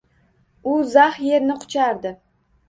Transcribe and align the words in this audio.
U 0.71 0.73
zax 0.93 1.15
yerni 1.27 1.55
quchardi. 1.65 2.11